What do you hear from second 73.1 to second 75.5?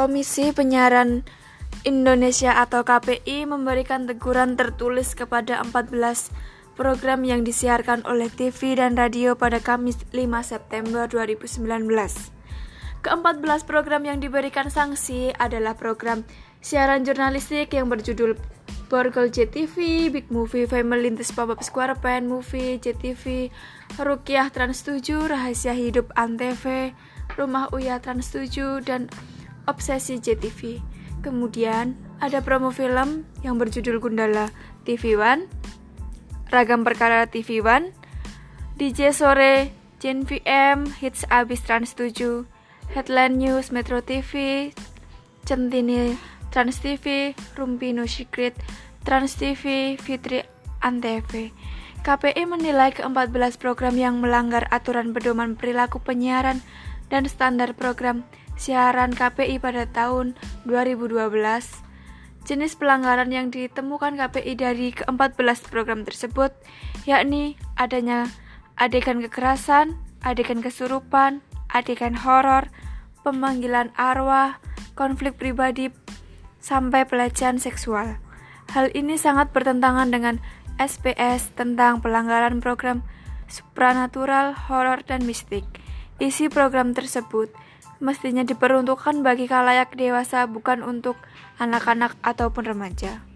pemanggilan arwah, konflik